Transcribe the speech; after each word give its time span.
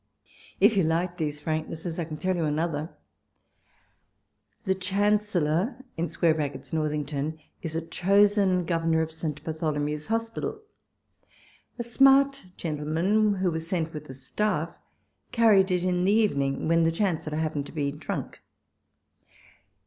If 0.59 0.75
you 0.75 0.81
like 0.81 1.17
these 1.17 1.39
franknesses, 1.39 1.99
I 1.99 2.05
can 2.05 2.17
tell 2.17 2.35
you 2.35 2.45
another. 2.45 2.89
The 4.65 4.73
Chancellor 4.73 5.75
[NorthingtouJ 5.95 7.39
is 7.61 7.75
a 7.75 7.85
chosen 7.85 8.65
governor 8.65 9.03
of 9.03 9.11
St. 9.11 9.43
Bartholomew's 9.43 10.07
Hospital: 10.07 10.59
a 11.77 11.83
smart 11.83 12.45
gentle 12.57 12.87
man, 12.87 13.35
who 13.35 13.51
was 13.51 13.67
sent 13.67 13.93
with 13.93 14.05
the 14.05 14.15
staff, 14.15 14.75
carried 15.31 15.69
it 15.69 15.83
in 15.83 16.03
the 16.03 16.11
evening, 16.11 16.67
when 16.67 16.81
the 16.81 16.91
Chancellor 16.91 17.37
happened 17.37 17.67
to 17.67 17.71
be 17.71 17.91
drunk. 17.91 18.41